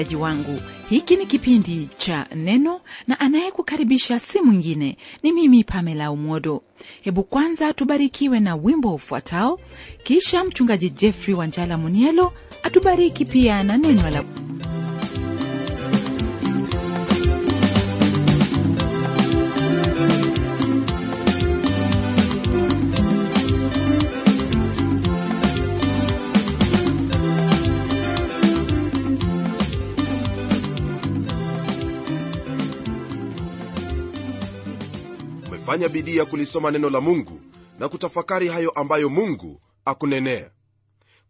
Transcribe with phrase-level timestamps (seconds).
[0.00, 0.60] msikilizaji wangu.
[0.90, 6.62] Hiki ni kipindi cha neno na anayekukaribisha si mwingine ni mimi pamela umodo
[7.00, 9.60] hebu kwanza tubarikiwe na wimbo ufuatao
[10.04, 12.32] kisha mchungaji jeffrey wanjala munielo
[12.62, 14.24] atubariki pia na neno la
[35.70, 37.40] umefanya bidii ya kulisoma neno la mungu
[37.78, 40.50] na kutafakari hayo ambayo mungu akunenea.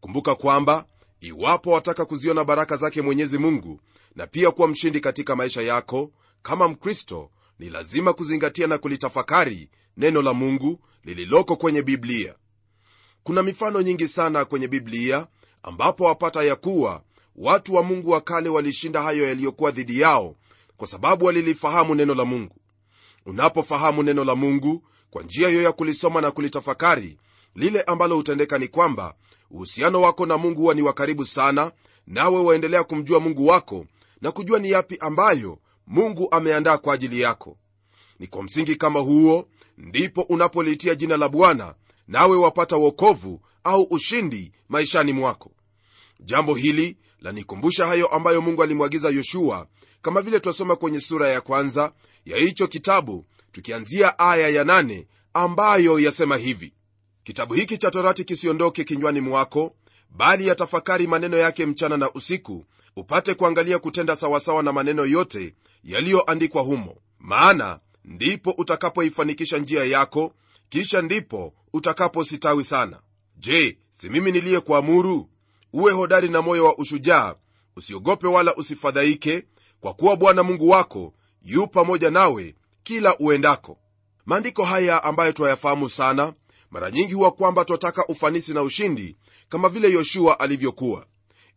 [0.00, 0.84] Kumbuka kwamba
[1.20, 3.80] iwapo wataka kuziona baraka zake mwenyezi mungu
[4.16, 10.22] na pia kuwa mshindi katika maisha yako kama mkristo ni lazima kuzingatia na kulitafakari neno
[10.22, 12.34] la mungu lililoko kwenye biblia.
[13.22, 15.26] Kuna mifano nyingi sana kwenye biblia
[15.62, 17.02] ambapo wapata ya kuwa
[17.36, 20.36] watu wa mungu wa kale walishinda hayo yaliyokuwa dhidi yao
[20.76, 22.59] kwa sababu walilifahamu neno la mungu
[23.26, 27.18] unapofahamu neno la mungu kwa njia hiyo ya kulisoma na kulitafakari
[27.54, 29.14] lile ambalo hutendeka ni kwamba
[29.50, 31.72] uhusiano wako na mungu huwa ni wa karibu sana
[32.06, 33.86] nawe waendelea kumjua mungu wako
[34.20, 37.56] na kujua ni yapi ambayo mungu ameandaa kwa ajili yako.
[38.18, 39.48] Ni kwa msingi kama huo
[39.78, 41.74] ndipo unapoliitia jina la bwana
[42.08, 45.50] nawe wapata wokovu au ushindi maishani mwako.
[46.20, 49.66] Jambo hili lanikumbusha hayo ambayo mungu alimwagiza yoshua
[50.02, 51.92] kama vile twasoma kwenye sura ya kwanza
[52.24, 56.72] ya hicho kitabu tukianzia aya ya nane ambayo yasema hivi.
[57.24, 59.74] Kitabu hiki cha torati kisiondoke kinywani mwako
[60.10, 62.64] bali yatafakari maneno yake mchana na usiku
[62.96, 65.54] upate kuangalia kutenda sawasawa na maneno yote
[65.84, 66.96] yaliyoandikwa humo.
[67.18, 70.34] Maana ndipo utakapoifanikisha njia yako
[70.68, 73.00] kisha ndipo utakapositawi sana.
[73.36, 75.29] Je si mimi niliyekuamuru
[75.72, 77.34] uwe hodari na moyo wa ushujaa.
[77.76, 79.44] Usiogope wala usifadhaike
[79.80, 83.78] kwa kuwa bwana mungu wako yu pamoja nawe kila uendako.
[84.26, 86.32] Maandiko haya ambayo twayafahamu sana
[86.70, 89.16] mara nyingi huwa kwamba twataka ufanisi na ushindi
[89.48, 91.06] kama vile yoshua alivyokuwa.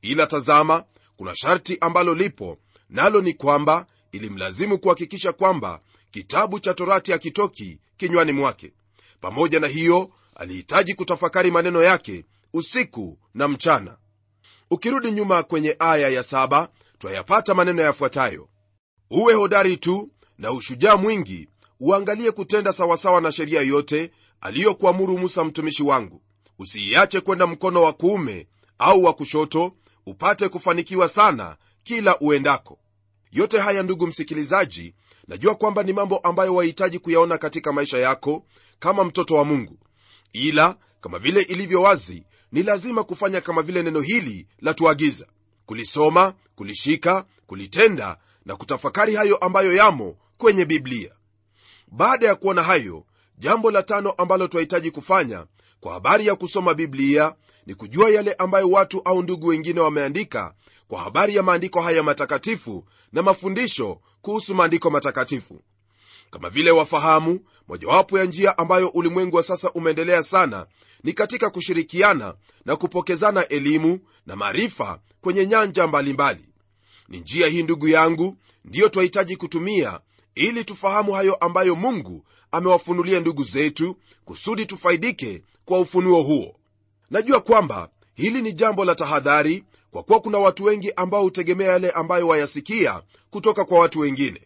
[0.02, 0.84] Ila tazama
[1.18, 2.58] kuna sharti ambalo lipo
[2.90, 5.80] nalo ni kwamba ilimlazimu kuhakikisha kwamba
[6.12, 8.74] kitabu cha torati hakitoki kinywani mwake.
[9.22, 13.98] Pamoja na hiyo alihitaji kutafakari maneno yake usiku na mchana
[14.74, 18.50] ukirudi nyuma kwenye aya ya saba twayapata maneno yafuatayo.
[19.12, 24.12] Uwe hodari tu na ushujaa mwingi uangalie kutenda sawasawa na sheria yote
[24.42, 26.22] aliyokuamuru musa mtumishi wangu.
[26.60, 28.48] Usiiache kwenda mkono wa kuume
[28.80, 29.74] au wa kushoto
[30.06, 32.80] upate kufanikiwa sana kila uendako.
[33.32, 34.94] Yote haya ndugu msikilizaji
[35.28, 38.46] najua kwamba ni mambo ambayo wahitaji kuyaona katika maisha yako
[38.80, 39.78] kama mtoto wa mungu.
[40.34, 42.24] Ila kama vile ilivyo wazi
[42.54, 45.28] ni lazima kufanya kama vile neno hili latuagiza
[45.66, 51.12] kulisoma kulishika kulitenda na kutafakari hayo ambayo yamo kwenye biblia.
[51.88, 53.06] Baada ya kuona hayo
[53.38, 55.46] jambo la tano ambalo twahitaji kufanya
[55.80, 60.54] kwa habari ya kusoma biblia ni kujua yale ambayo watu au ndugu wengine wameandika
[60.88, 65.62] kwa habari ya maandiko haya matakatifu na mafundisho kuhusu maandiko matakatifu.
[66.32, 70.66] Kama vile wafahamu mojawapo ya njia ambayo ulimwengu wa sasa umeendelea sana
[71.04, 76.50] ni katika kushirikiana na kupokezana elimu na maarifa kwenye nyanja mbalimbali.
[77.10, 80.00] Ni njia hii ndugu yangu ndiyo twahitaji kutumia
[80.36, 86.56] ili tufahamu hayo ambayo mungu amewafunulia ndugu zetu kusudi tufaidike kwa ufunuo huo.
[87.10, 91.92] Najua kwamba hili ni jambo la tahadhari kwa kuwa kuna watu wengi ambao hutegemea yale
[91.92, 94.42] ambayo wayasikia kutoka kwa watu wengine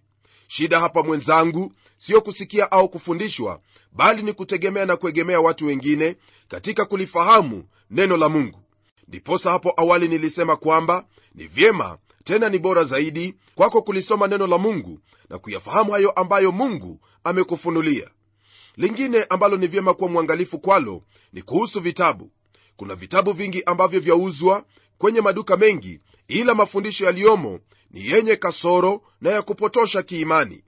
[0.48, 3.60] shida hapa mwenzangu siyo kusikia au kufundishwa
[3.92, 6.16] bali ni kutegemea na kuegemea watu wengine
[6.48, 8.60] katika kulifahamu neno la mungu.
[9.08, 11.06] Ndiposa hapo awali nilisema kwamba
[11.36, 15.00] ni vyema tena ni bora zaidi kwako kulisoma neno la mungu
[15.30, 18.10] na kuyafahamu hayo ambayo mungu amekufunulia.
[18.78, 21.02] Lingine ambalo ni vyema kuwa mwangalifu kwalo
[21.34, 22.32] ni kuhusu vitabu.
[22.76, 24.64] Kuna vitabu vingi ambavyo vyauzwa
[24.98, 27.60] kwenye maduka mengi ila mafundisho yaliyomo
[27.92, 30.64] ni yenye kasoro na ya kupotosha kiimani.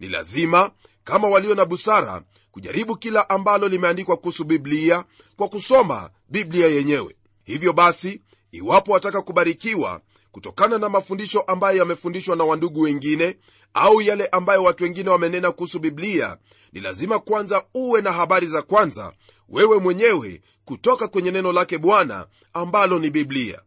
[0.00, 0.70] Ni lazima
[1.04, 5.04] kama walio na busara kujaribu kila ambalo limeandikwa kuhusu biblia
[5.36, 7.16] kwa kusoma biblia yenyewe.
[7.44, 8.22] Hivyo basi
[8.52, 10.00] iwapo wataka kubarikiwa
[10.32, 13.36] kutokana na mafundisho ambayo yamefundishwa na wandugu wengine
[13.74, 16.36] au yale ambayo watu wengine wamenena kuhusu biblia
[16.72, 19.12] ni lazima kwanza uwe na habari za kwanza
[19.48, 23.60] wewe mwenyewe kutoka kwenye neno lake bwana ambalo ni biblia.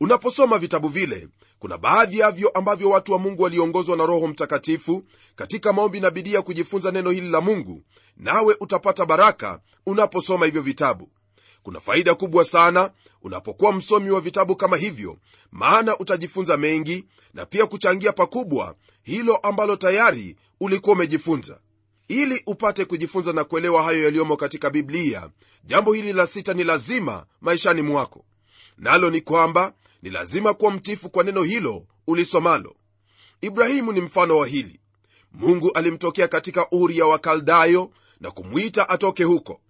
[0.00, 1.28] Unaposoma vitabu vile
[1.62, 5.04] kuna baadhi yavyo ambavyo watu wa mungu waliongozwa na roho mtakatifu
[5.36, 7.82] katika maombi na bidii ya kujifunza neno hili la mungu
[8.16, 11.08] nawe utapata baraka unaposoma hivyo vitabu.
[11.62, 12.90] Kuna faida kubwa sana
[13.22, 15.16] unapokuwa msomi wa vitabu kama hivyo
[15.52, 17.04] maana utajifunza mengi
[17.34, 21.60] na pia kuchangia pakubwa hilo ambalo tayari ulikuwa umejifunza.
[22.08, 25.30] Ili upate kujifunza na kuelewa hayo yaliyomo katika biblia
[25.64, 28.24] jambo hili la sita ni lazima maishani mwako.
[28.78, 32.76] Nalo ni kwamba ni lazima kuwa mtifu kwa neno hilo ulisomalo.
[33.40, 34.80] Ibrahimu ni mfano wa hili.
[35.32, 37.90] Mungu alimtokea katika uri ya wakaldayo
[38.20, 39.60] na kumwita atoke huko.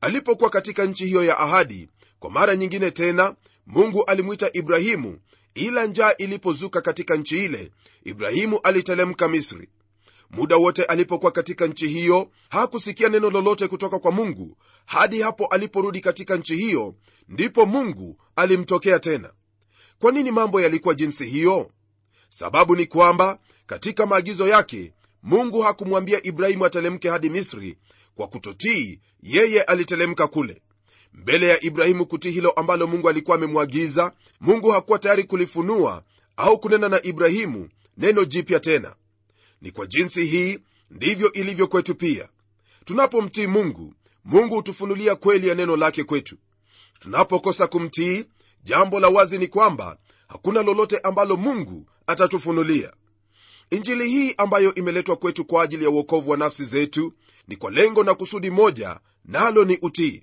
[0.00, 1.88] Alipokuwa katika nchi hiyo ya ahadi
[2.18, 3.34] kwa mara nyingine tena
[3.66, 5.18] mungu alimwita ibrahimu
[5.54, 7.70] ila njaa ilipozuka katika nchi ile
[8.04, 9.68] ibrahimu alitelemka misri.
[10.30, 14.56] Muda wote alipokuwa katika nchi hiyo hakusikia neno lolote kutoka kwa mungu.
[14.86, 16.94] Hadi hapo aliporudi katika nchi hiyo
[17.28, 19.32] ndipo mungu alimtokea tena
[20.00, 21.70] kwa nini mambo yalikuwa jinsi hiyo?
[22.28, 24.92] Sababu ni kwamba katika maagizo yake
[25.22, 27.76] mungu hakumwambia ibrahimu atelemke hadi misri
[28.14, 30.62] kwa kutotii yeye alitelemka kule.
[31.14, 36.02] Mbele ya ibrahimu kutii hilo ambalo mungu alikuwa amemwagiza mungu hakuwa tayari kulifunua
[36.36, 38.94] au kunena na ibrahimu neno jipya tena.
[39.62, 40.58] Ni kwa jinsi hii
[40.90, 42.28] ndivyo ilivyo kwetu pia.
[42.84, 43.94] Tunapomtii mungu
[44.24, 46.36] mungu hutufunulia kweli ya neno lake kwetu.
[46.98, 48.24] Tunapokosa kumtii
[48.64, 49.96] jambo la wazi ni kwamba
[50.28, 52.92] hakuna lolote ambalo mungu atatufunulia.
[53.70, 57.12] Injili hii ambayo imeletwa kwetu kwa ajili ya uokovu wa nafsi zetu
[57.48, 60.22] ni kwa lengo na kusudi moja nalo ni utii.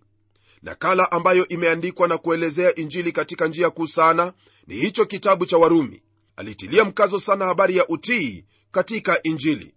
[0.62, 4.34] Nakala ambayo imeandikwa na kuelezea injili katika njia kuu sana
[4.68, 6.04] ni hicho kitabu cha warumi.
[6.36, 9.74] Alitilia mkazo sana habari ya utii katika injili.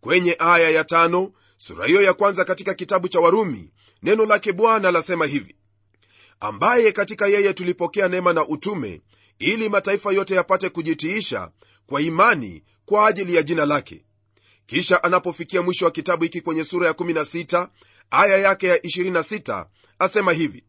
[0.00, 3.70] Kwenye aya ya tano sura hiyo ya kwanza katika kitabu cha warumi
[4.02, 5.56] neno lake bwana lasema hivi
[6.48, 9.00] ambaye katika yeye tulipokea neema na utume
[9.38, 11.50] ili mataifa yote yapate kujitiisha
[11.86, 14.04] kwa imani kwa ajili ya jina lake.
[14.66, 17.68] Kisha anapofikia mwisho wa kitabu hiki kwenye sura ya 16
[18.10, 19.66] aya yake ya 26
[19.98, 20.64] asema hivi.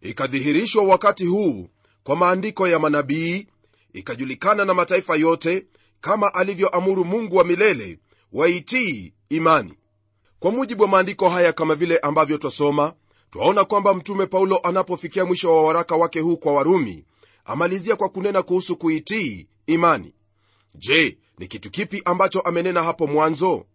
[0.00, 1.68] Ikadhihirishwa wakati huu
[2.04, 3.46] kwa maandiko ya manabii
[3.92, 5.66] ikajulikana na mataifa yote
[6.00, 7.98] kama alivyoamuru mungu wa milele
[8.32, 9.74] waitii imani.
[10.40, 12.94] Kwa mujibu wa maandiko haya kama vile ambavyo twasoma
[13.30, 17.04] twaona kwamba mtume paulo anapofikia mwisho wa waraka wake huu kwa warumi
[17.44, 20.14] amalizia kwa kunena kuhusu kuitii imani.
[20.74, 23.66] Je ni kitu kipi ambacho amenena hapo mwanzo?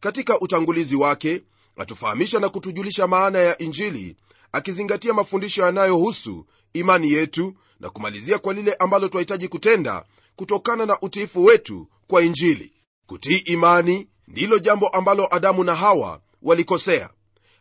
[0.00, 1.42] Katika utangulizi wake
[1.76, 4.16] atufahamisha na kutujulisha maana ya injili
[4.52, 10.04] akizingatia mafundisho yanayohusu imani yetu na kumalizia kwa lile ambalo twahitaji kutenda
[10.36, 12.72] kutokana na utiifu wetu kwa injili.
[13.06, 17.10] Kutii imani ndilo jambo ambalo adamu na hawa walikosea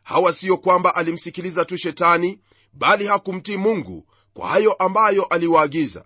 [0.09, 2.39] hawa siyo kwamba alimsikiliza tu shetani
[2.73, 6.05] bali hakumtii mungu kwa hayo ambayo aliwaagiza.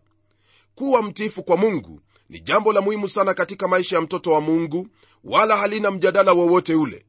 [0.75, 4.88] Kuwa mtiifu kwa mungu ni jambo la muhimu sana katika maisha ya mtoto wa mungu
[5.23, 7.05] wala halina mjadala wowote ule.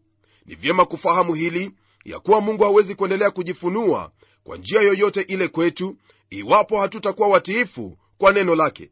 [0.46, 1.70] Ni vyema kufahamu hili
[2.04, 4.10] ya kuwa mungu hawezi kuendelea kujifunua
[4.44, 5.96] kwa njia yoyote ile kwetu
[6.30, 8.90] iwapo hatutakuwa watiifu kwa neno lake.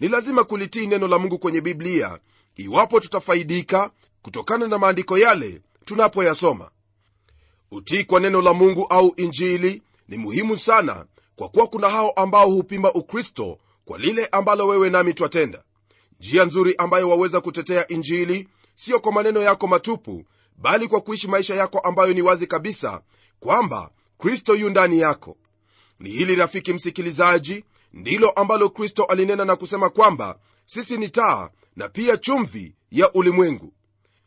[0.00, 2.18] Ni lazima kulitii neno la mungu kwenye biblia
[2.56, 3.90] iwapo tutafaidika
[4.22, 6.70] kutokana na maandiko yale tunapoyasoma
[7.70, 11.06] utii kwa neno la mungu au injili ni muhimu sana
[11.36, 15.62] kwa kuwa kuna hao ambao hupima ukristo kwa lile ambalo wewe nami twatenda.
[16.20, 20.24] Njia nzuri ambayo waweza kutetea injili siyo kwa maneno yako matupu
[20.56, 23.00] bali kwa kuishi maisha yako ambayo ni wazi kabisa
[23.40, 25.36] kwamba kristo yu ndani yako.
[26.00, 31.88] Ni hili rafiki msikilizaji ndilo ambalo kristo alinena na kusema kwamba sisi ni taa na
[31.88, 33.72] pia chumvi ya ulimwengu.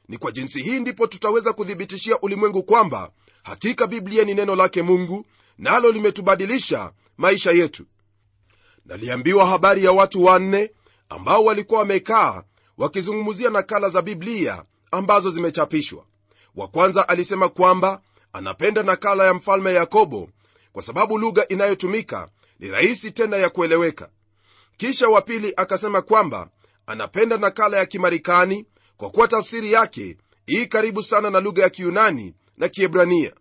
[0.07, 3.11] Ni kwa jinsi hii ndipo tutaweza kuthibitishia ulimwengu kwamba
[3.43, 5.25] hakika biblia ni neno lake mungu
[5.57, 7.85] nalo na limetubadilisha maisha yetu.
[8.85, 10.71] Naliambiwa habari ya watu wanne
[11.09, 12.43] ambao walikuwa wamekaa
[12.77, 16.05] wakizungumzia nakala za biblia ambazo zimechapishwa.
[16.55, 18.01] Wa kwanza alisema kwamba
[18.33, 20.29] anapenda nakala ya mfalme yakobo
[20.71, 22.29] kwa sababu lugha inayotumika
[22.59, 24.09] ni rahisi tena ya kueleweka.
[24.77, 26.49] Kisha wa pili akasema kwamba
[26.87, 28.65] anapenda nakala ya kimarekani
[28.97, 30.17] kwa kuwa tafsiri yake
[30.49, 33.33] ii karibu sana na lugha ya kiyunani na kiebrania.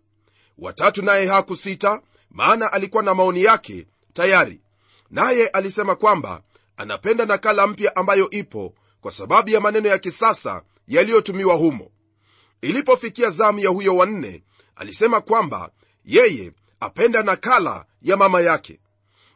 [0.57, 2.01] Watatu naye hakusita
[2.31, 4.61] maana alikuwa na maoni yake tayari.
[5.09, 6.41] Naye alisema kwamba
[6.77, 11.91] anapenda nakala mpya ambayo ipo kwa sababu ya maneno ya kisasa yaliyotumiwa humo.
[12.61, 14.43] Ilipofikia zamu ya huyo wanne
[14.75, 15.71] alisema kwamba
[16.05, 18.79] yeye apenda nakala ya mama yake.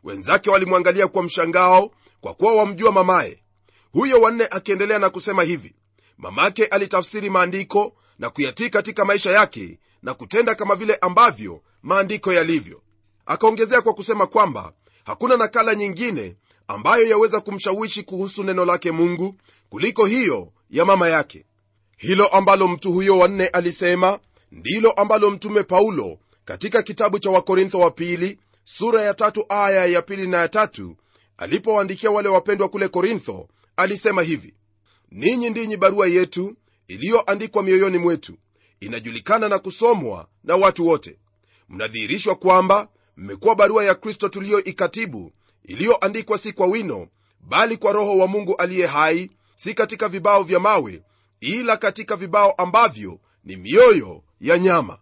[0.04, 3.44] Wenzake walimwangalia kwa mshangao kwa kuwa wamjua mamaye.
[3.92, 5.76] Huyo wanne akiendelea na kusema hivi
[6.18, 12.82] mamake alitafsiri maandiko na kuyatii katika maisha yake na kutenda kama vile ambavyo maandiko yalivyo.
[13.26, 16.36] Akaongezea kwa kusema kwamba hakuna nakala nyingine
[16.68, 19.36] ambayo yaweza kumshawishi kuhusu neno lake mungu
[19.70, 21.46] kuliko hiyo ya mama yake.
[21.98, 24.20] Hilo ambalo mtu huyo wanne alisema
[24.52, 30.02] ndilo ambalo mtume paulo katika kitabu cha wakorintho wa pili sura ya tatu aya ya
[30.02, 30.96] pili na ya tatu
[31.38, 34.54] alipowaandikia wale wapendwa kule korintho alisema hivi
[35.12, 36.56] ninyi ndinyi barua yetu
[36.88, 38.38] iliyoandikwa mioyoni mwetu
[38.80, 41.20] inajulikana na kusomwa na watu wote.
[41.70, 42.88] Mnadhihirishwa kwamba
[43.18, 45.32] mmekuwa barua ya kristo tuliyoikatibu
[45.64, 47.08] iliyoandikwa si kwa wino
[47.40, 51.04] bali kwa roho wa mungu aliye hai si katika vibao vya mawe
[51.40, 55.00] ila katika vibao ambavyo ni mioyo ya nyama.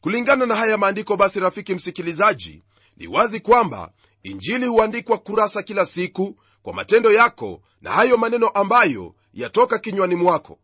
[0.00, 2.62] Kulingana na haya maandiko basi rafiki msikilizaji
[2.96, 9.14] ni wazi kwamba injili huandikwa kurasa kila siku kwa matendo yako na hayo maneno ambayo
[9.34, 10.58] yatoka kinywani mwako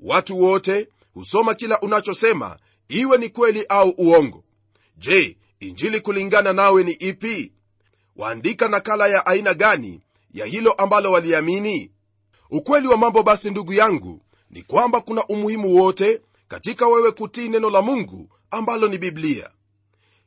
[0.00, 4.44] watu wote husoma kila unachosema iwe ni kweli au uongo.
[4.98, 7.52] Je injili kulingana nawe ni ipi?
[8.16, 10.00] Waandika nakala ya aina gani
[10.30, 11.90] ya hilo ambalo waliamini?
[12.50, 17.70] Ukweli wa mambo basi ndugu yangu ni kwamba kuna umuhimu wote katika wewe kutii neno
[17.70, 19.50] la mungu ambalo ni biblia.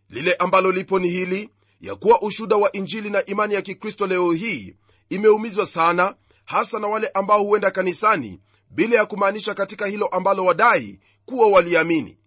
[0.09, 1.49] Lile ambalo lipo ni hili
[1.81, 4.75] ya kuwa ushuda wa injili na imani ya kikristo leo hii
[5.09, 10.99] imeumizwa sana hasa na wale ambao huenda kanisani bila ya kumaanisha katika hilo ambalo wadai
[11.25, 12.17] kuwa waliamini.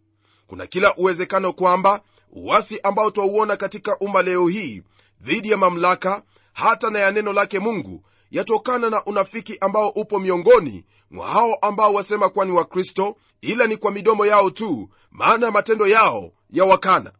[0.47, 2.01] Kuna kila uwezekano kwamba
[2.33, 4.83] uwasi ambao twauona katika umma leo hii
[5.21, 6.23] dhidi ya mamlaka
[6.53, 11.95] hata na ya neno lake mungu yatokana na unafiki ambao upo miongoni mwa hao ambao
[11.95, 17.13] wasema kuwa ni wakristo ila ni kwa midomo yao tu maana matendo yao yawakana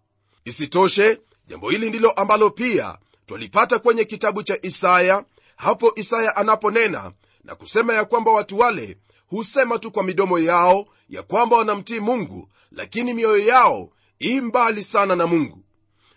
[0.45, 5.25] isitoshe jambo hili ndilo ambalo pia twalipata kwenye kitabu cha isaya.
[5.57, 7.13] Hapo isaya anaponena
[7.45, 8.97] na kusema ya kwamba watu wale
[9.37, 15.17] husema tu kwa midomo yao ya kwamba wanamtii mungu lakini mioyo yao i mbali sana
[15.17, 15.65] na mungu.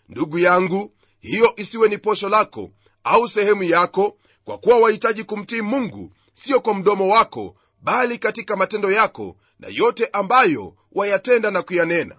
[0.10, 2.70] Ndugu yangu hiyo isiwe ni posho lako
[3.04, 8.92] au sehemu yako kwa kuwa wahitaji kumtii mungu sio kwa mdomo wako bali katika matendo
[8.92, 12.16] yako na yote ambayo wayatenda na kuyanena.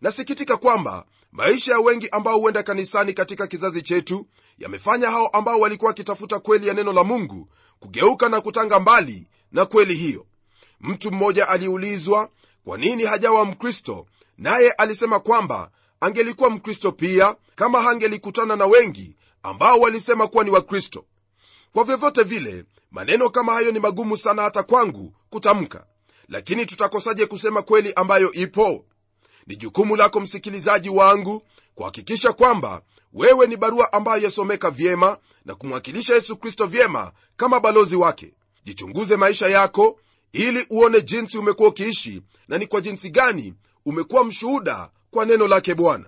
[0.00, 4.26] Nasikitika kwamba maisha ya wengi ambao huenda kanisani katika kizazi chetu
[4.58, 7.48] yamefanya hao ambao walikuwa wakitafuta kweli ya neno la mungu
[7.80, 10.26] kugeuka na kutanga mbali na kweli hiyo.
[10.80, 12.28] Mtu mmoja aliulizwa
[12.64, 14.06] kwa nini hajawa mkristo?
[14.38, 21.04] Naye alisema kwamba angelikuwa mkristo pia kama hangelikutana na wengi ambao walisema kuwa ni wakristo.
[21.72, 25.86] Kwa vyovyote vile maneno kama hayo ni magumu sana hata kwangu kutamka.
[26.28, 28.84] Lakini tutakosaje kusema kweli ambayo ipo
[29.46, 31.42] ni jukumu lako msikilizaji wangu
[31.74, 32.82] kuhakikisha kwamba
[33.12, 38.34] wewe ni barua ambayo yasomeka vyema na kumwakilisha yesu kristo vyema kama balozi wake.
[38.64, 39.98] Jichunguze maisha yako
[40.32, 43.54] ili uone jinsi umekuwa ukiishi na ni kwa jinsi gani
[43.86, 46.04] umekuwa mshuhuda kwa neno lake bwana.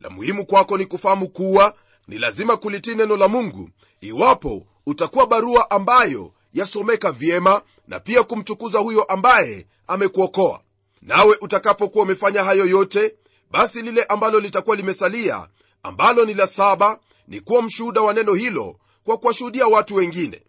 [0.00, 1.74] La muhimu kwako ni kufahamu kuwa
[2.08, 8.78] ni lazima kulitii neno la mungu iwapo utakuwa barua ambayo yasomeka vyema na pia kumtukuza
[8.78, 10.60] huyo ambaye amekuokoa
[11.02, 13.14] nawe utakapokuwa umefanya hayo yote
[13.50, 15.48] basi lile ambalo litakuwa limesalia
[15.82, 16.98] ambalo ni la saba
[17.28, 20.42] ni kuwa mshuhuda wa neno hilo kwa kuwashuhudia watu wengine.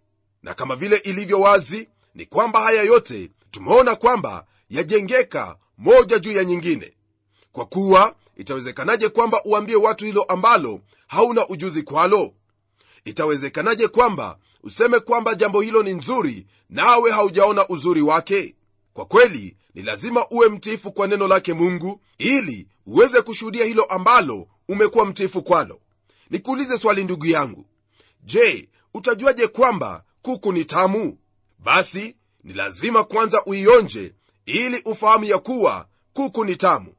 [0.43, 6.43] Na kama vile ilivyo wazi ni kwamba haya yote tumeona kwamba yajengeka moja juu ya
[6.45, 6.93] nyingine.
[7.51, 12.33] Kwa kuwa itawezekanaje kwamba uambie watu hilo ambalo hauna ujuzi kwalo?
[13.05, 18.55] Itawezekanaje kwamba useme kwamba jambo hilo ni nzuri nawe haujaona uzuri wake?
[18.93, 24.47] Kwa kweli ni lazima uwe mtiifu kwa neno lake mungu ili uweze kushuhudia hilo ambalo
[24.69, 25.79] umekuwa mtiifu kwalo.
[26.29, 27.65] Nikuulize swali ndugu yangu.
[28.23, 31.17] Je utajuaje kwamba kuku ni tamu?
[31.59, 34.13] Basi ni lazima kwanza uionje
[34.45, 36.93] ili ufahamu ya kuwa kuku ni tamu.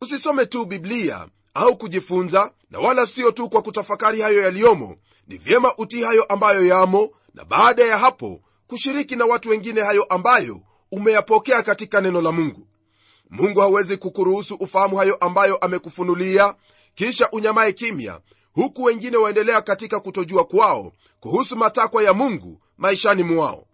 [0.00, 4.96] Usisome tu biblia au kujifunza na wala sio tu kwa kutafakari hayo yaliyomo.
[5.28, 10.02] Ni vyema utii hayo ambayo yamo na baada ya hapo kushiriki na watu wengine hayo
[10.04, 10.60] ambayo
[10.92, 12.66] umeyapokea katika neno la mungu.
[13.30, 16.54] Mungu hawezi kukuruhusu ufahamu hayo ambayo amekufunulia
[16.94, 18.20] kisha unyamaye kimya
[18.52, 23.66] huku wengine waendelea katika kutojua kwao kuhusu matakwa ya mungu maishani mwao.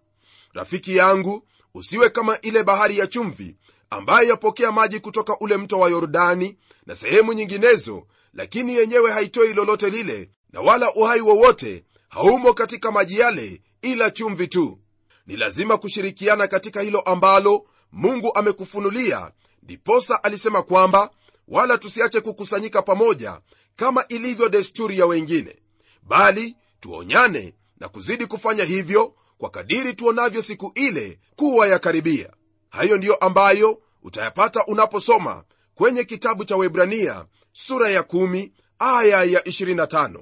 [0.53, 3.55] Rafiki yangu usiwe kama ile bahari ya chumvi
[3.89, 8.03] ambayo yapokea maji kutoka ule mto wa yordani na sehemu nyinginezo
[8.33, 14.47] lakini yenyewe haitoi lolote lile na wala uhai wowote haumo katika maji yale ila chumvi
[14.47, 14.79] tu
[15.27, 19.31] ni lazima kushirikiana katika hilo ambalo mungu amekufunulia.
[19.63, 21.09] Ndiposa alisema kwamba
[21.47, 23.39] wala tusiache kukusanyika pamoja
[23.75, 25.55] kama ilivyo desturi ya wengine
[26.03, 32.33] bali tuonyane na kuzidi kufanya hivyo kwa kadiri tuonavyo siku ile kuwa yakaribia
[32.69, 35.43] hayo ndiyo ambayo utayapata unaposoma
[35.75, 40.19] kwenye kitabu cha webrania sura ya 1 aya ya 25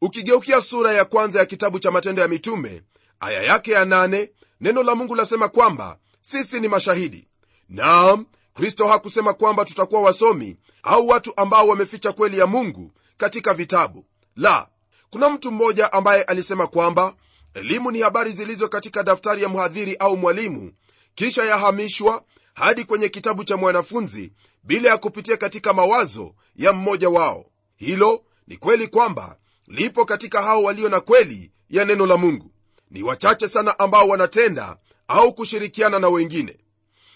[0.00, 2.82] ukigeukia sura ya kwanza ya kitabu cha matendo ya mitume
[3.20, 4.28] aya yake ya 8
[4.60, 7.28] neno la mungu lasema kwamba sisi ni mashahidi.
[7.68, 14.04] Naam kristo hakusema kwamba tutakuwa wasomi au watu ambao wameficha kweli ya mungu katika vitabu.
[14.36, 14.68] La
[15.10, 17.14] kuna mtu mmoja ambaye alisema kwamba
[17.54, 20.72] elimu ni habari zilizo katika daftari ya mhadhiri au mwalimu
[21.14, 22.22] kisha yahamishwa
[22.54, 24.32] hadi kwenye kitabu cha mwanafunzi
[24.64, 27.46] bila ya kupitia katika mawazo ya mmoja wao.
[27.76, 29.36] Hilo ni kweli kwamba
[29.66, 32.50] lipo katika hao walio na kweli ya neno la mungu
[32.90, 34.76] ni wachache sana ambao wanatenda
[35.08, 36.56] au kushirikiana na wengine.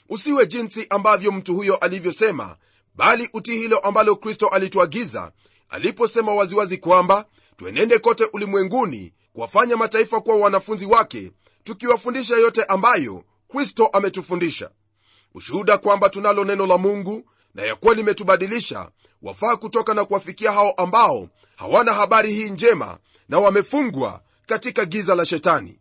[0.09, 2.57] Usiwe jinsi ambavyo mtu huyo alivyosema
[2.95, 5.33] bali utii hilo ambalo kristo alituagiza
[5.69, 7.25] aliposema waziwazi kwamba
[7.57, 11.33] twenende kote ulimwenguni kuwafanya mataifa kuwa wanafunzi wake
[11.65, 14.71] tukiwafundisha yote ambayo kristo ametufundisha.
[15.35, 18.91] Ushuhuda kwamba tunalo neno la mungu na ya kuwa limetubadilisha
[19.23, 25.25] wafaa kutoka na kuwafikia hao ambao hawana habari hii njema na wamefungwa katika giza la
[25.27, 25.79] shetani.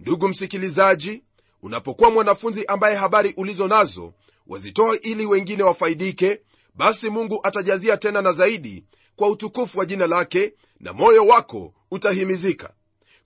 [0.00, 1.22] Ndugu msikilizaji
[1.62, 4.12] unapokuwa mwanafunzi ambaye habari ulizo nazo
[4.46, 6.40] wazitoa ili wengine wafaidike
[6.74, 8.84] basi mungu atajazia tena na zaidi
[9.16, 12.72] kwa utukufu wa jina lake na moyo wako utahimizika.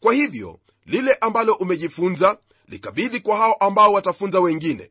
[0.01, 4.91] Kwa hivyo lile ambalo umejifunza likabidhi kwa hao ambao watafunza wengine.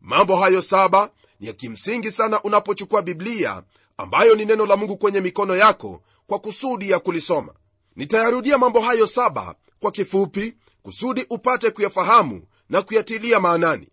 [0.00, 1.10] Mambo hayo saba
[1.40, 3.62] ni ya kimsingi sana unapochukua biblia
[3.96, 7.54] ambayo ni neno la mungu kwenye mikono yako kwa kusudi ya kulisoma
[7.96, 13.88] nitayarudia mambo hayo saba kwa kifupi kusudi upate kuyafahamu na kuyatilia maanani.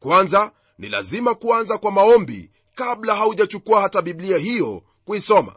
[0.00, 5.56] Kwanza ni lazima kuanza kwa maombi kabla haujachukua hata biblia hiyo kuisoma.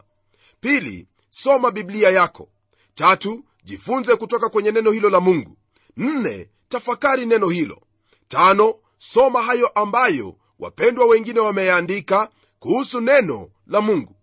[0.60, 2.48] Pili soma biblia yako.
[2.94, 5.56] Tatu jifunze kutoka kwenye neno hilo la mungu.
[5.96, 7.80] Nne tafakari neno hilo.
[8.28, 12.28] Tano soma hayo ambayo wapendwa wengine wameyaandika
[12.58, 14.16] kuhusu neno la mungu.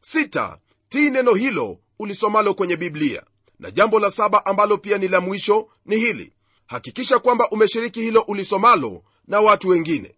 [0.00, 3.22] Sita tii neno hilo ulisomalo kwenye biblia.
[3.58, 6.32] Na jambo la saba ambalo pia ni la mwisho ni hili.
[6.66, 10.14] Hakikisha kwamba umeshiriki hilo ulisomalo na watu wengine.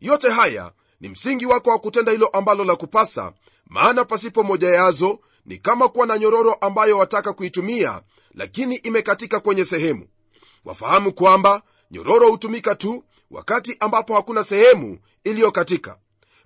[0.00, 3.32] Yote haya ni msingi wako wa kutenda hilo ambalo la kupasa
[3.66, 8.02] maana pasipo moja yazo ni kama kuwa na nyororo ambayo wataka kuitumia
[8.34, 10.08] lakini imekatika kwenye sehemu.
[10.64, 15.98] Wafahamu kwamba nyororo hutumika tu wakati ambapo hakuna sehemu iliyokatika.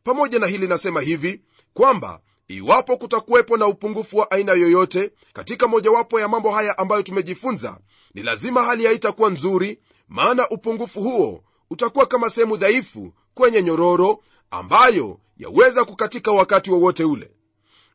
[0.05, 1.43] Pamoja na hili nasema hivi
[1.75, 2.21] kwamba
[2.57, 7.79] iwapo kutakuwepo na upungufu wa aina yoyote katika mojawapo ya mambo haya ambayo tumejifunza
[8.15, 15.19] ni lazima hali haitakuwa nzuri maana upungufu huo utakuwa kama sehemu dhaifu kwenye nyororo ambayo
[15.37, 17.31] yaweza kukatika wakati wowote ule.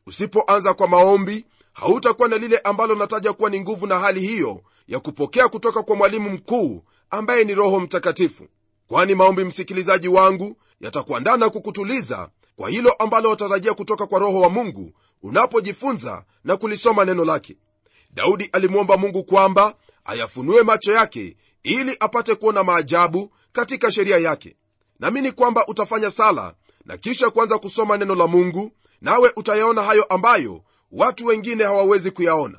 [0.06, 5.00] Usipoanza kwa maombi hautakuwa na lile ambalo nataja kuwa ni nguvu na hali hiyo ya
[5.00, 8.48] kupokea kutoka kwa mwalimu mkuu ambaye ni roho mtakatifu.
[8.88, 14.48] Kwani maombi msikilizaji wangu yatakuandaa na kukutuliza kwa hilo ambalo watarajia kutoka kwa roho wa
[14.48, 14.92] mungu
[15.22, 17.56] unapojifunza na kulisoma neno lake.
[18.10, 24.56] Daudi alimwomba mungu kwamba ayafunue macho yake ili apate kuona maajabu katika sheria yake.
[25.00, 30.62] Naamini kwamba utafanya sala na kisha kuanza kusoma neno la mungu nawe utayaona hayo ambayo
[30.92, 32.58] watu wengine hawawezi kuyaona.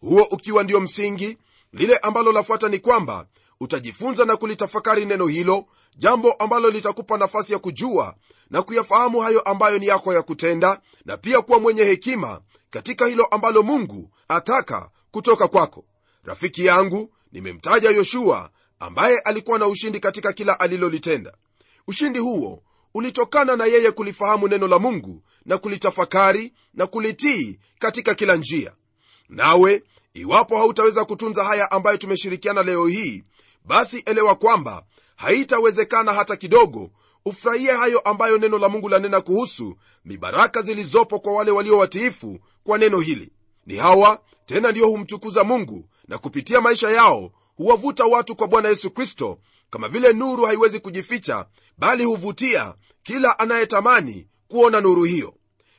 [0.00, 1.38] Huo ukiwa ndio msingi
[1.72, 3.26] lile ambalo lafuata ni kwamba
[3.60, 5.66] utajifunza na kulitafakari neno hilo
[5.96, 8.14] jambo ambalo litakupa nafasi ya kujua
[8.50, 12.40] na kuyafahamu hayo ambayo ni yako ya kutenda na pia kuwa mwenye hekima
[12.70, 15.84] katika hilo ambalo mungu ataka kutoka kwako.
[16.24, 21.32] Rafiki yangu nimemtaja yoshua ambaye alikuwa na ushindi katika kila alilolitenda.
[21.86, 22.62] Ushindi huo
[22.94, 28.72] ulitokana na yeye kulifahamu neno la mungu na kulitafakari na kulitii katika kila njia.
[29.28, 29.82] Nawe
[30.14, 33.24] iwapo hautaweza kutunza haya ambayo tumeshirikiana leo hii
[33.66, 34.82] basi elewa kwamba
[35.16, 36.90] haitawezekana hata kidogo
[37.24, 42.78] ufurahie hayo ambayo neno la mungu lanena kuhusu mibaraka zilizopo kwa wale walio watiifu kwa
[42.78, 43.32] neno hili.
[43.66, 48.90] Ni hawa tena ndiyo humtukuza mungu na kupitia maisha yao huwavuta watu kwa bwana yesu
[48.90, 49.38] kristo.
[49.70, 51.46] Kama vile nuru haiwezi kujificha
[51.78, 55.34] bali huvutia kila anayetamani kuona nuru hiyo.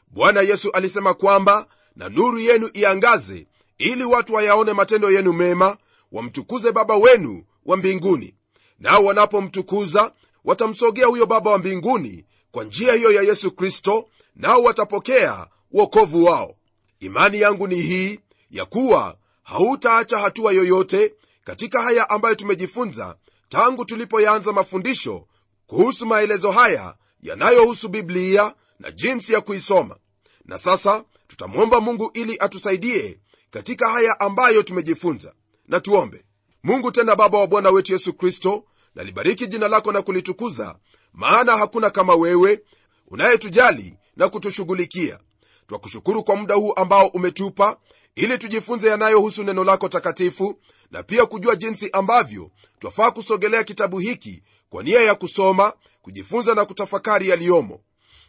[0.08, 3.48] Bwana yesu alisema kwamba na nuru yenu iangaze
[3.78, 5.78] ili watu wayaone matendo yenu mema
[6.12, 8.36] wamtukuze baba wenu wa mbinguni.
[8.80, 10.14] Nao wanapomtukuza
[10.46, 16.56] watamsogea huyo baba wa mbinguni kwa njia hiyo ya yesu kristo nao watapokea uokovu wao.
[17.00, 18.20] Imani yangu ni hii
[18.52, 23.18] ya kuwa hautaacha hatua yoyote katika haya ambayo tumejifunza
[23.50, 25.28] tangu tulipoyaanza mafundisho
[25.68, 29.98] kuhusu maelezo haya yanayohusu biblia na jinsi ya kuisoma.
[30.46, 35.34] Na sasa tutamwomba mungu ili atusaidie katika haya ambayo tumejifunza.
[35.68, 36.26] Na tuombe
[36.68, 40.76] mungu tena baba wa bwana wetu yesu kristo nalibariki jina lako na kulitukuza
[41.14, 42.62] maana hakuna kama wewe
[43.08, 45.20] unayetujali na kutushughulikia.
[45.68, 47.78] Twakushukuru kwa muda huu ambao umetupa
[48.16, 50.60] ili tujifunze yanayohusu neno lako takatifu
[50.92, 56.66] na pia kujua jinsi ambavyo twafaa kusogelea kitabu hiki kwa nia ya kusoma kujifunza na
[56.66, 57.80] kutafakari yaliyomo.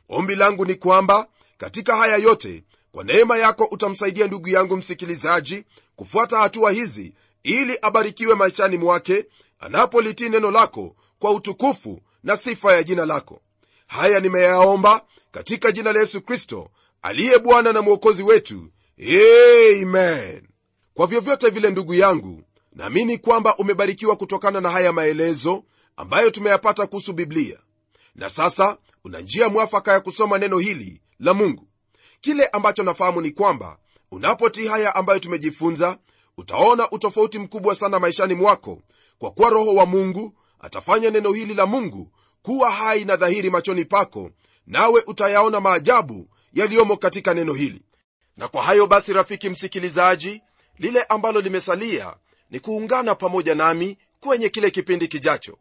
[0.08, 5.64] Ombi langu ni kwamba katika haya yote kwa neema yako utamsaidia ndugu yangu msikilizaji
[5.96, 9.26] kufuata hatua hizi ili abarikiwe maishani mwake
[9.58, 13.40] anapolitii neno lako kwa utukufu na sifa ya jina lako.
[13.86, 16.70] Haya nimeyaomba katika jina la yesu kristo
[17.02, 18.70] aliye bwana na mwokozi wetu.
[19.82, 20.48] Amen.
[20.94, 25.64] Kwa vyovyote vile ndugu yangu naamini kwamba umebarikiwa kutokana na haya maelezo
[25.96, 27.58] ambayo tumeyapata kuhusu biblia.
[28.14, 31.68] Na sasa una njia mwafaka ya kusoma neno hili la mungu.
[32.20, 33.78] Kile ambacho nafahamu ni kwamba
[34.10, 35.98] unapotii haya ambayo tumejifunza
[36.38, 38.82] utaona utofauti mkubwa sana maishani mwako.
[39.18, 43.84] Kwa kuwa roho wa mungu atafanya neno hili la mungu kuwa hai na dhahiri machoni
[43.84, 44.30] pako
[44.66, 47.82] nawe utayaona maajabu yaliyomo katika neno hili.
[48.36, 50.42] Na kwa hayo basi rafiki msikilizaji
[50.78, 52.16] lile ambalo limesalia
[52.50, 55.58] ni kuungana pamoja nami kwenye kile kipindi kijacho.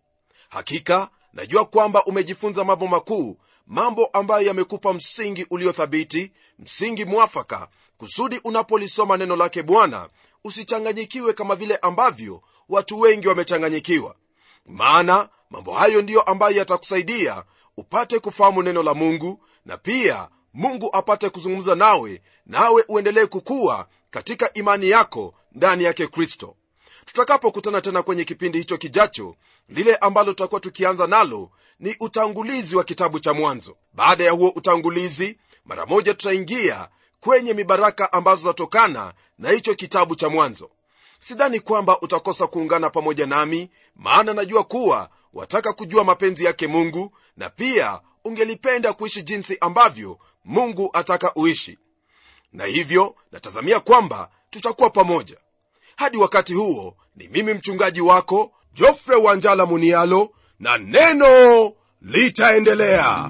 [0.50, 3.38] Hakika najua kwamba umejifunza mambo makuu
[3.68, 10.10] mambo ambayo yamekupa msingi uliothabiti msingi mwafaka kusudi unapolisoma neno lake bwana
[10.48, 14.16] usichanganyikiwe kama vile ambavyo watu wengi wamechanganyikiwa.
[14.66, 17.44] Maana mambo hayo ndiyo ambayo yatakusaidia
[17.78, 24.54] upate kufahamu neno la mungu na pia mungu apate kuzungumza nawe nawe uendelee kukua katika
[24.54, 26.56] imani yako ndani yake kristo.
[27.06, 29.36] Tutakapokutana tena kwenye kipindi hicho kijacho
[29.70, 33.78] lile ambalo tutakuwa tukianza nalo ni utangulizi wa kitabu cha mwanzo.
[33.94, 40.30] Baada ya huo utangulizi mara moja tutaingia kwenye mibaraka ambazo zatokana na hicho kitabu cha
[40.30, 40.70] mwanzo.
[41.20, 47.50] Sidhani kwamba utakosa kuungana pamoja nami maana najua kuwa wataka kujua mapenzi yake mungu na
[47.50, 51.78] pia ungelipenda kuishi jinsi ambavyo mungu ataka uishi.
[52.54, 55.38] Na hivyo natazamia kwamba tutakuwa pamoja.
[55.96, 63.30] Hadi wakati huo ni mimi mchungaji wako jofre wanjala munialo na neno litaendelea